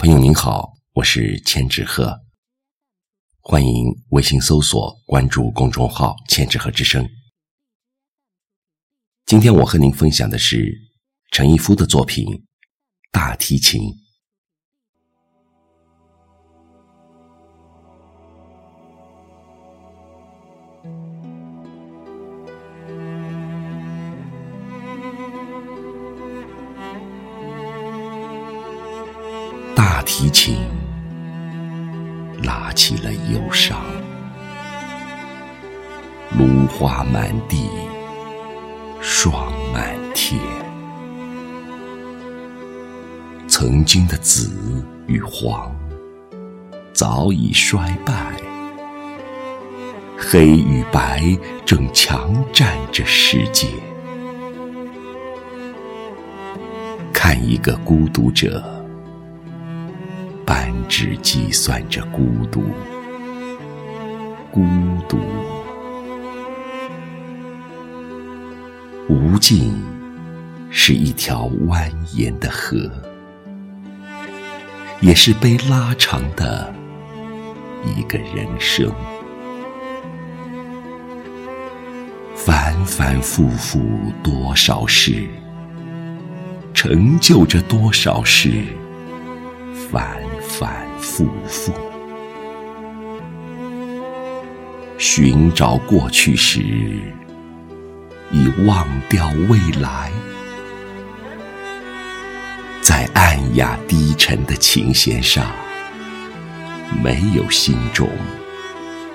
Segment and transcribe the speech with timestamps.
[0.00, 2.20] 朋友您好，我是千纸鹤，
[3.40, 7.04] 欢迎微信搜索关注公众号“千纸鹤之声”。
[9.26, 10.72] 今天我和您分享的是
[11.32, 12.24] 陈一夫的作品
[13.10, 13.82] 《大提琴》。
[29.98, 30.58] 大提琴
[32.44, 33.80] 拉起了忧伤，
[36.38, 37.68] 芦花满地，
[39.00, 40.40] 霜满天。
[43.48, 45.74] 曾经的紫与黄
[46.92, 48.14] 早已衰败，
[50.16, 53.66] 黑与白正强占着世界。
[57.12, 58.77] 看一个孤独者。
[60.48, 62.62] 扳指计算着孤独，
[64.50, 64.64] 孤
[65.06, 65.18] 独。
[69.10, 69.74] 无尽
[70.70, 72.90] 是一条蜿蜒的河，
[75.02, 76.72] 也是被拉长的
[77.84, 78.90] 一个人生。
[82.34, 83.86] 反反复复
[84.22, 85.26] 多少事，
[86.72, 88.64] 成就着多少事，
[89.90, 90.16] 烦。
[90.58, 91.72] 反复复，
[94.98, 96.60] 寻找过去时，
[98.32, 100.10] 已忘掉未来。
[102.82, 105.46] 在暗哑低沉的琴弦上，
[107.04, 108.10] 没有心中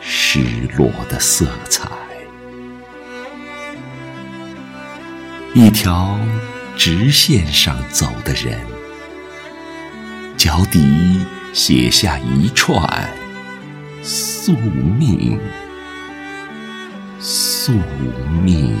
[0.00, 0.44] 失
[0.78, 1.88] 落的色彩。
[5.54, 6.16] 一条
[6.76, 8.71] 直线上走的人。
[10.44, 12.84] 脚底写下一串
[14.02, 14.52] 宿
[14.98, 15.38] 命，
[17.20, 17.72] 宿
[18.42, 18.76] 命。